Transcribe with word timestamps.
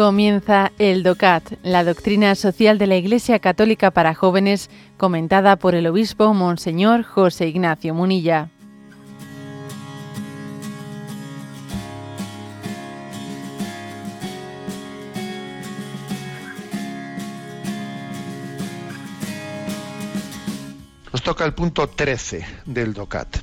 Comienza 0.00 0.72
el 0.78 1.02
DOCAT, 1.02 1.58
la 1.62 1.84
doctrina 1.84 2.34
social 2.34 2.78
de 2.78 2.86
la 2.86 2.96
Iglesia 2.96 3.38
Católica 3.38 3.90
para 3.90 4.14
jóvenes, 4.14 4.70
comentada 4.96 5.56
por 5.56 5.74
el 5.74 5.86
obispo 5.86 6.32
Monseñor 6.32 7.02
José 7.02 7.48
Ignacio 7.48 7.92
Munilla. 7.92 8.48
Nos 21.12 21.22
toca 21.22 21.44
el 21.44 21.52
punto 21.52 21.90
13 21.90 22.46
del 22.64 22.94
DOCAT. 22.94 23.36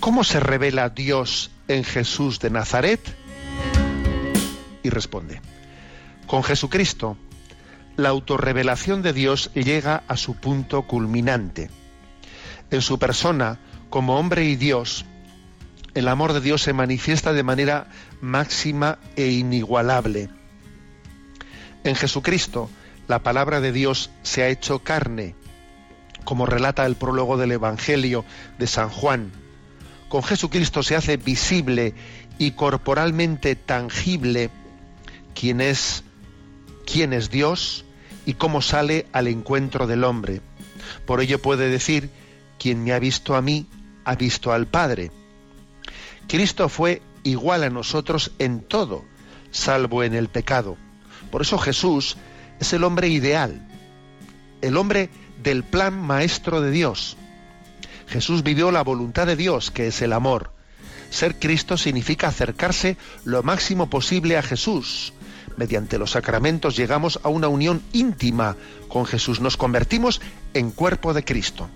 ¿Cómo 0.00 0.24
se 0.24 0.40
revela 0.40 0.88
Dios 0.88 1.50
en 1.68 1.84
Jesús 1.84 2.40
de 2.40 2.48
Nazaret? 2.48 3.14
Y 4.82 4.88
responde, 4.88 5.42
con 6.32 6.42
Jesucristo, 6.42 7.18
la 7.94 8.08
autorrevelación 8.08 9.02
de 9.02 9.12
Dios 9.12 9.50
llega 9.52 10.02
a 10.08 10.16
su 10.16 10.34
punto 10.34 10.80
culminante. 10.86 11.68
En 12.70 12.80
su 12.80 12.98
persona, 12.98 13.58
como 13.90 14.18
hombre 14.18 14.44
y 14.44 14.56
Dios, 14.56 15.04
el 15.92 16.08
amor 16.08 16.32
de 16.32 16.40
Dios 16.40 16.62
se 16.62 16.72
manifiesta 16.72 17.34
de 17.34 17.42
manera 17.42 17.88
máxima 18.22 18.98
e 19.14 19.26
inigualable. 19.26 20.30
En 21.84 21.96
Jesucristo, 21.96 22.70
la 23.08 23.22
palabra 23.22 23.60
de 23.60 23.70
Dios 23.70 24.08
se 24.22 24.42
ha 24.42 24.48
hecho 24.48 24.78
carne, 24.78 25.34
como 26.24 26.46
relata 26.46 26.86
el 26.86 26.96
prólogo 26.96 27.36
del 27.36 27.52
Evangelio 27.52 28.24
de 28.58 28.68
San 28.68 28.88
Juan. 28.88 29.32
Con 30.08 30.22
Jesucristo 30.22 30.82
se 30.82 30.96
hace 30.96 31.18
visible 31.18 31.92
y 32.38 32.52
corporalmente 32.52 33.54
tangible 33.54 34.48
quién 35.34 35.60
es 35.60 36.04
quién 36.84 37.12
es 37.12 37.30
Dios 37.30 37.84
y 38.26 38.34
cómo 38.34 38.62
sale 38.62 39.06
al 39.12 39.28
encuentro 39.28 39.86
del 39.86 40.04
hombre. 40.04 40.40
Por 41.06 41.20
ello 41.20 41.40
puede 41.40 41.68
decir, 41.68 42.10
quien 42.58 42.84
me 42.84 42.92
ha 42.92 42.98
visto 42.98 43.34
a 43.34 43.42
mí, 43.42 43.66
ha 44.04 44.14
visto 44.14 44.52
al 44.52 44.66
Padre. 44.66 45.10
Cristo 46.28 46.68
fue 46.68 47.02
igual 47.24 47.64
a 47.64 47.70
nosotros 47.70 48.32
en 48.38 48.60
todo, 48.60 49.04
salvo 49.50 50.02
en 50.02 50.14
el 50.14 50.28
pecado. 50.28 50.76
Por 51.30 51.42
eso 51.42 51.58
Jesús 51.58 52.16
es 52.60 52.72
el 52.72 52.84
hombre 52.84 53.08
ideal, 53.08 53.66
el 54.60 54.76
hombre 54.76 55.10
del 55.42 55.64
plan 55.64 56.00
maestro 56.00 56.60
de 56.60 56.70
Dios. 56.70 57.16
Jesús 58.08 58.42
vivió 58.42 58.70
la 58.70 58.82
voluntad 58.82 59.26
de 59.26 59.36
Dios, 59.36 59.70
que 59.70 59.88
es 59.88 60.02
el 60.02 60.12
amor. 60.12 60.52
Ser 61.10 61.38
Cristo 61.38 61.76
significa 61.76 62.28
acercarse 62.28 62.96
lo 63.24 63.42
máximo 63.42 63.90
posible 63.90 64.36
a 64.36 64.42
Jesús, 64.42 65.12
mediante 65.56 65.98
los 65.98 66.12
sacramentos 66.12 66.76
llegamos 66.76 67.20
a 67.22 67.28
una 67.28 67.48
unión 67.48 67.82
íntima 67.92 68.56
con 68.88 69.06
Jesús, 69.06 69.40
nos 69.40 69.56
convertimos 69.56 70.20
en 70.54 70.70
cuerpo 70.70 71.14
de 71.14 71.24
Cristo. 71.24 71.68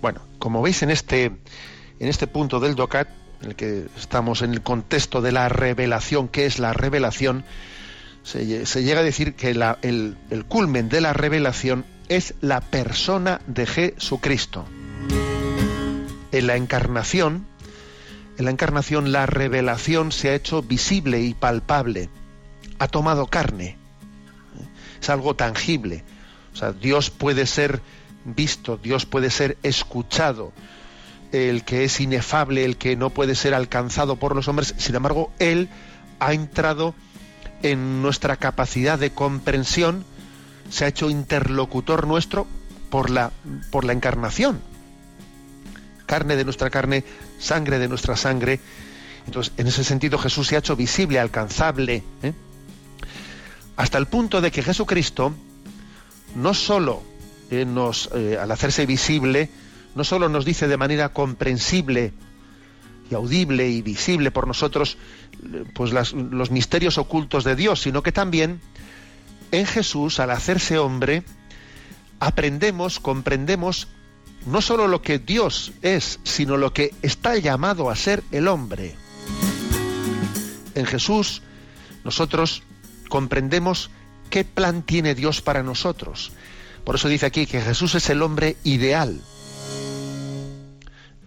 Bueno, 0.00 0.20
como 0.38 0.62
veis 0.62 0.82
en 0.82 0.90
este, 0.90 1.26
en 1.26 2.08
este 2.08 2.26
punto 2.26 2.58
del 2.58 2.74
DOCAT, 2.74 3.08
en 3.42 3.50
el 3.50 3.56
que 3.56 3.86
estamos 3.96 4.42
en 4.42 4.52
el 4.52 4.62
contexto 4.62 5.20
de 5.20 5.32
la 5.32 5.48
revelación, 5.48 6.28
¿qué 6.28 6.46
es 6.46 6.58
la 6.58 6.72
revelación? 6.72 7.44
Se, 8.24 8.44
llega 8.44 9.00
a 9.00 9.04
decir 9.04 9.34
que 9.34 9.50
el, 9.50 10.16
el 10.30 10.44
culmen 10.46 10.88
de 10.88 11.00
la 11.00 11.12
revelación 11.12 11.84
es 12.08 12.34
la 12.40 12.60
persona 12.60 13.40
de 13.46 13.66
Jesucristo. 13.66 14.64
En 16.30 16.46
la 16.46 16.56
encarnación, 16.56 17.46
en 18.38 18.44
la 18.44 18.50
encarnación 18.50 19.12
la 19.12 19.26
revelación 19.26 20.12
se 20.12 20.30
ha 20.30 20.34
hecho 20.34 20.62
visible 20.62 21.20
y 21.20 21.34
palpable, 21.34 22.08
ha 22.78 22.88
tomado 22.88 23.26
carne, 23.26 23.76
es 25.00 25.10
algo 25.10 25.34
tangible. 25.34 26.04
O 26.52 26.56
sea, 26.56 26.72
Dios 26.72 27.10
puede 27.10 27.46
ser 27.46 27.80
visto, 28.24 28.76
Dios 28.76 29.06
puede 29.06 29.30
ser 29.30 29.58
escuchado, 29.62 30.52
el 31.32 31.64
que 31.64 31.84
es 31.84 32.00
inefable, 32.00 32.64
el 32.64 32.76
que 32.76 32.96
no 32.96 33.10
puede 33.10 33.34
ser 33.34 33.54
alcanzado 33.54 34.16
por 34.16 34.36
los 34.36 34.48
hombres, 34.48 34.74
sin 34.76 34.94
embargo, 34.94 35.32
Él 35.38 35.68
ha 36.20 36.34
entrado 36.34 36.94
en 37.62 38.02
nuestra 38.02 38.36
capacidad 38.36 38.98
de 38.98 39.12
comprensión, 39.12 40.04
se 40.70 40.84
ha 40.84 40.88
hecho 40.88 41.10
interlocutor 41.10 42.06
nuestro 42.06 42.46
por 42.90 43.10
la, 43.10 43.30
por 43.70 43.84
la 43.84 43.92
encarnación. 43.92 44.60
Carne 46.06 46.36
de 46.36 46.44
nuestra 46.44 46.70
carne, 46.70 47.04
sangre 47.42 47.78
de 47.78 47.88
nuestra 47.88 48.16
sangre. 48.16 48.60
Entonces, 49.26 49.52
en 49.56 49.66
ese 49.66 49.84
sentido 49.84 50.18
Jesús 50.18 50.48
se 50.48 50.56
ha 50.56 50.60
hecho 50.60 50.76
visible, 50.76 51.18
alcanzable, 51.18 52.02
¿eh? 52.22 52.32
hasta 53.76 53.98
el 53.98 54.06
punto 54.06 54.40
de 54.40 54.50
que 54.50 54.62
Jesucristo 54.62 55.34
no 56.34 56.54
solo 56.54 57.02
eh, 57.50 57.64
nos, 57.64 58.10
eh, 58.14 58.38
al 58.40 58.50
hacerse 58.50 58.86
visible, 58.86 59.50
no 59.94 60.04
solo 60.04 60.28
nos 60.28 60.44
dice 60.44 60.68
de 60.68 60.76
manera 60.76 61.10
comprensible 61.10 62.12
y 63.10 63.14
audible 63.14 63.68
y 63.68 63.82
visible 63.82 64.30
por 64.30 64.46
nosotros 64.46 64.96
pues 65.74 65.92
los 65.92 66.50
misterios 66.50 66.96
ocultos 66.98 67.44
de 67.44 67.56
Dios, 67.56 67.82
sino 67.82 68.02
que 68.02 68.12
también 68.12 68.60
en 69.50 69.66
Jesús, 69.66 70.18
al 70.18 70.30
hacerse 70.30 70.78
hombre, 70.78 71.24
aprendemos, 72.20 73.00
comprendemos 73.00 73.88
no 74.46 74.60
solo 74.60 74.88
lo 74.88 75.02
que 75.02 75.18
Dios 75.18 75.72
es, 75.82 76.20
sino 76.24 76.56
lo 76.56 76.72
que 76.72 76.94
está 77.02 77.36
llamado 77.36 77.90
a 77.90 77.96
ser 77.96 78.22
el 78.32 78.48
hombre. 78.48 78.96
En 80.74 80.86
Jesús 80.86 81.42
nosotros 82.04 82.62
comprendemos 83.08 83.90
qué 84.30 84.44
plan 84.44 84.82
tiene 84.82 85.14
Dios 85.14 85.42
para 85.42 85.62
nosotros. 85.62 86.32
Por 86.84 86.96
eso 86.96 87.08
dice 87.08 87.26
aquí 87.26 87.46
que 87.46 87.60
Jesús 87.60 87.94
es 87.94 88.10
el 88.10 88.22
hombre 88.22 88.56
ideal. 88.64 89.20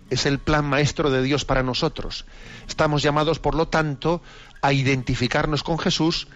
Es 0.09 0.25
el 0.25 0.39
plan 0.39 0.65
maestro 0.65 1.09
de 1.09 1.23
Dios 1.23 1.45
para 1.45 1.63
nosotros. 1.63 2.25
Estamos 2.67 3.01
llamados, 3.01 3.39
por 3.39 3.55
lo 3.55 3.67
tanto, 3.67 4.21
a 4.61 4.73
identificarnos 4.73 5.63
con 5.63 5.79
Jesús 5.79 6.27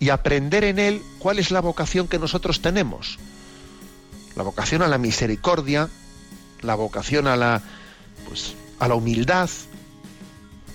y 0.00 0.08
aprender 0.08 0.64
en 0.64 0.78
Él 0.78 1.02
cuál 1.18 1.38
es 1.38 1.50
la 1.50 1.60
vocación 1.60 2.08
que 2.08 2.18
nosotros 2.18 2.62
tenemos. 2.62 3.18
La 4.34 4.42
vocación 4.42 4.82
a 4.82 4.88
la 4.88 4.98
misericordia, 4.98 5.88
la 6.62 6.74
vocación 6.74 7.26
a 7.26 7.36
la, 7.36 7.62
pues, 8.28 8.54
a 8.78 8.88
la 8.88 8.94
humildad, 8.94 9.50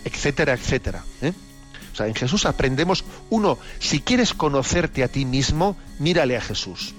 etcétera, 0.03 0.53
etcétera. 0.53 1.03
¿eh? 1.21 1.33
O 1.91 1.95
sea, 1.95 2.07
en 2.07 2.15
Jesús 2.15 2.45
aprendemos, 2.45 3.03
uno, 3.29 3.57
si 3.79 4.01
quieres 4.01 4.33
conocerte 4.33 5.03
a 5.03 5.07
ti 5.07 5.25
mismo, 5.25 5.75
mírale 5.99 6.37
a 6.37 6.41
Jesús. 6.41 6.93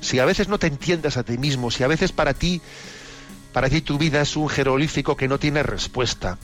Si 0.00 0.18
a 0.18 0.24
veces 0.24 0.48
no 0.48 0.58
te 0.58 0.66
entiendes 0.66 1.16
a 1.16 1.22
ti 1.22 1.38
mismo, 1.38 1.70
si 1.70 1.82
a 1.82 1.88
veces 1.88 2.12
para 2.12 2.34
ti, 2.34 2.60
para 3.52 3.68
ti 3.68 3.80
tu 3.80 3.98
vida 3.98 4.20
es 4.20 4.36
un 4.36 4.48
jeroglífico 4.48 5.16
que 5.16 5.28
no 5.28 5.38
tiene 5.38 5.62
respuesta, 5.62 6.38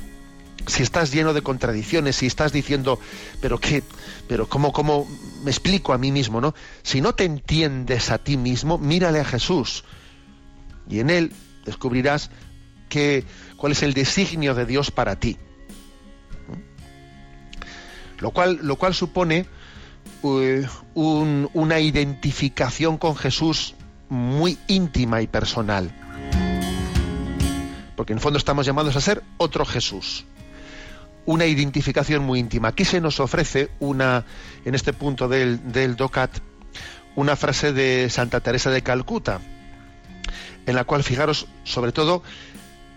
si 0.66 0.82
estás 0.82 1.12
lleno 1.12 1.34
de 1.34 1.42
contradicciones, 1.42 2.16
si 2.16 2.26
estás 2.26 2.52
diciendo, 2.52 2.98
pero 3.40 3.58
qué, 3.58 3.82
pero 4.28 4.48
cómo, 4.48 4.72
cómo 4.72 5.06
me 5.42 5.50
explico 5.50 5.92
a 5.92 5.98
mí 5.98 6.12
mismo, 6.12 6.40
¿no? 6.40 6.54
Si 6.82 7.00
no 7.00 7.14
te 7.14 7.24
entiendes 7.24 8.10
a 8.10 8.18
ti 8.18 8.36
mismo, 8.36 8.78
mírale 8.78 9.20
a 9.20 9.24
Jesús 9.24 9.84
y 10.88 11.00
en 11.00 11.10
él 11.10 11.32
descubrirás 11.64 12.30
que, 12.88 13.24
cuál 13.56 13.72
es 13.72 13.82
el 13.82 13.94
designio 13.94 14.54
de 14.54 14.66
Dios 14.66 14.90
para 14.90 15.16
ti. 15.16 15.38
Lo 18.18 18.30
cual, 18.30 18.60
lo 18.62 18.76
cual 18.76 18.94
supone 18.94 19.46
eh, 20.22 20.66
una 20.94 21.80
identificación 21.80 22.98
con 22.98 23.16
Jesús 23.16 23.74
muy 24.08 24.58
íntima 24.68 25.22
y 25.22 25.26
personal. 25.26 25.90
Porque 27.96 28.12
en 28.12 28.18
el 28.18 28.22
fondo 28.22 28.38
estamos 28.38 28.66
llamados 28.66 28.94
a 28.94 29.00
ser 29.00 29.22
otro 29.38 29.64
Jesús. 29.64 30.24
Una 31.24 31.46
identificación 31.46 32.22
muy 32.24 32.40
íntima. 32.40 32.68
Aquí 32.68 32.84
se 32.84 33.00
nos 33.00 33.20
ofrece 33.20 33.70
una, 33.80 34.24
en 34.64 34.74
este 34.74 34.92
punto 34.92 35.28
del, 35.28 35.72
del 35.72 35.96
DOCAT, 35.96 36.30
una 37.16 37.36
frase 37.36 37.72
de 37.72 38.10
Santa 38.10 38.40
Teresa 38.40 38.70
de 38.70 38.82
Calcuta, 38.82 39.40
en 40.66 40.74
la 40.74 40.84
cual, 40.84 41.02
fijaros, 41.02 41.46
sobre 41.64 41.92
todo, 41.92 42.22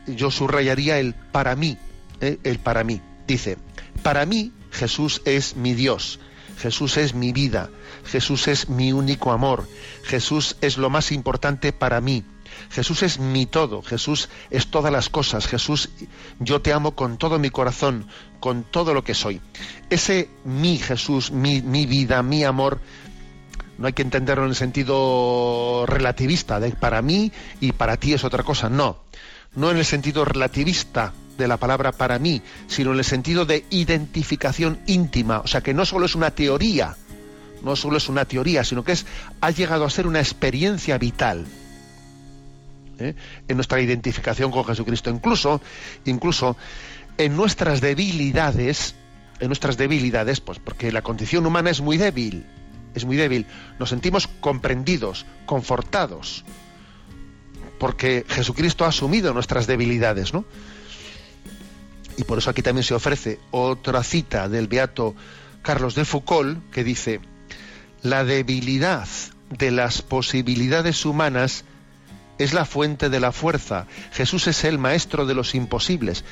yo 0.08 0.32
subrayaría 0.32 1.00
el 1.00 1.14
para 1.14 1.56
mí, 1.56 1.78
¿eh? 2.22 2.38
el 2.44 2.60
para 2.60 2.84
mí. 2.84 3.02
Dice, 3.28 3.58
para 4.04 4.26
mí 4.26 4.52
Jesús 4.72 5.22
es 5.26 5.56
mi 5.56 5.74
Dios, 5.74 6.20
Jesús 6.58 6.98
es 6.98 7.14
mi 7.16 7.34
vida, 7.34 7.70
Jesús 8.06 8.48
es 8.48 8.70
mi 8.70 8.94
único 8.94 9.32
amor, 9.32 9.68
Jesús 10.04 10.58
es 10.62 10.78
lo 10.78 10.90
más 10.90 11.12
importante 11.12 11.74
para 11.74 12.02
mí, 12.02 12.24
Jesús 12.70 13.04
es 13.04 13.20
mi 13.20 13.46
todo, 13.46 13.82
Jesús 13.82 14.30
es 14.52 14.68
todas 14.68 14.92
las 14.92 15.10
cosas, 15.10 15.48
Jesús, 15.48 15.90
yo 16.40 16.62
te 16.62 16.74
amo 16.74 16.96
con 16.96 17.18
todo 17.18 17.40
mi 17.40 17.50
corazón, 17.50 18.08
con 18.40 18.64
todo 18.64 18.94
lo 18.94 19.04
que 19.04 19.14
soy. 19.14 19.42
Ese 19.90 20.30
mi 20.44 20.78
Jesús, 20.78 21.32
mi, 21.32 21.62
mi 21.62 21.86
vida, 21.86 22.22
mi 22.22 22.44
amor, 22.44 22.80
no 23.77 23.88
hay 23.88 23.94
que 23.94 24.01
entenderlo 24.01 24.44
en 24.44 24.51
el 24.51 24.56
sentido 24.56 25.86
relativista, 25.88 26.60
de 26.60 26.72
para 26.72 27.01
mí 27.01 27.31
y 27.60 27.72
para 27.74 27.98
ti 27.98 28.13
es 28.13 28.24
otra 28.24 28.44
cosa, 28.44 28.69
no, 28.69 28.98
no 29.56 29.72
en 29.72 29.77
el 29.77 29.86
sentido 29.86 30.25
relativista 30.25 31.13
de 31.38 31.48
la 31.48 31.57
palabra 31.57 31.92
para 31.92 32.19
mí, 32.19 32.42
sino 32.68 32.94
en 32.94 33.00
el 33.00 33.04
sentido 33.04 33.45
de 33.45 33.66
identificación 33.69 34.80
íntima, 34.88 35.39
o 35.39 35.48
sea 35.48 35.62
que 35.62 35.74
no 35.74 35.86
solo 35.86 36.06
es 36.06 36.16
una 36.16 36.31
teoría, 36.31 36.95
no 37.63 37.75
solo 37.75 37.98
es 37.98 38.10
una 38.10 38.25
teoría, 38.25 38.63
sino 38.63 38.83
que 38.83 38.94
es, 38.94 39.06
ha 39.42 39.51
llegado 39.51 39.86
a 39.86 39.89
ser 39.89 40.07
una 40.07 40.19
experiencia 40.19 40.98
vital 40.98 41.45
¿eh? 43.00 43.16
en 43.48 43.57
nuestra 43.57 43.81
identificación 43.81 44.51
con 44.51 44.66
Jesucristo. 44.66 45.10
Incluso, 45.10 45.62
incluso 46.06 46.56
en 47.18 47.36
nuestras 47.36 47.81
debilidades, 47.81 48.95
en 49.39 49.48
nuestras 49.48 49.78
debilidades, 49.78 50.42
pues 50.42 50.60
porque 50.60 50.92
la 50.92 51.01
condición 51.01 51.45
humana 51.45 51.69
es 51.69 51.81
muy 51.81 51.98
débil, 51.98 52.45
es 52.95 53.06
muy 53.06 53.18
débil, 53.18 53.45
nos 53.80 53.89
sentimos 53.89 54.27
comprendidos, 54.27 55.25
confortados, 55.45 56.44
porque 57.80 58.25
Jesucristo 58.27 58.86
ha 58.86 58.89
asumido 58.89 59.33
nuestras 59.33 59.68
debilidades, 59.68 60.33
¿no? 60.33 60.45
Y 62.18 62.24
por 62.24 62.38
eso 62.38 62.50
aquí 62.50 62.62
también 62.62 62.83
se 62.83 62.94
ofrece 62.94 63.39
otra 63.51 64.01
cita 64.03 64.47
del 64.47 64.68
beato 64.68 65.15
Carlos 65.62 65.95
de 65.95 66.06
Foucault 66.06 66.69
que 66.71 66.83
dice, 66.83 67.19
la 68.01 68.24
debilidad 68.24 69.07
de 69.50 69.71
las 69.71 70.01
posibilidades 70.01 71.06
humanas 71.06 71.65
es 72.38 72.53
la 72.53 72.65
fuente 72.65 73.09
de 73.09 73.19
la 73.19 73.31
fuerza. 73.31 73.88
Jesús 74.12 74.47
es 74.47 74.63
el 74.63 74.77
maestro 74.77 75.25
de 75.25 75.33
los 75.33 75.56
imposibles. 75.56 76.24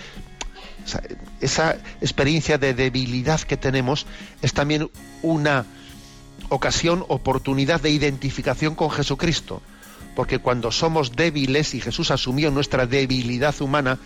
esa 1.40 1.78
experiencia 2.02 2.58
de 2.58 2.74
debilidad 2.74 3.40
que 3.42 3.58
tenemos 3.58 4.06
es 4.42 4.54
también 4.54 4.90
una 5.22 5.66
ocasión, 6.50 7.06
oportunidad 7.08 7.82
de 7.82 7.90
identificación 7.90 8.76
con 8.76 8.92
Jesucristo 8.92 9.62
porque 10.16 10.40
cuando 10.40 10.72
somos 10.72 11.16
débiles 11.16 11.74
y 11.74 11.82
Jesús 11.82 12.12
asumió 12.12 12.52
nuestra 12.52 12.86
debilidad 12.86 13.60
humana, 13.62 13.98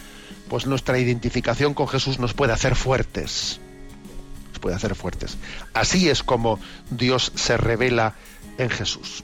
pues 0.50 0.66
nuestra 0.66 1.00
identificación 1.00 1.74
con 1.74 1.88
Jesús 1.88 2.20
nos 2.20 2.34
puede 2.34 2.54
hacer 2.54 2.76
fuertes. 2.76 3.60
Nos 4.50 4.60
puede 4.60 4.76
hacer 4.76 4.96
fuertes. 4.96 5.38
Así 5.74 6.10
es 6.10 6.24
como 6.24 6.60
Dios 6.90 7.32
se 7.36 7.58
revela 7.58 8.16
en 8.58 8.70
Jesús. 8.70 9.24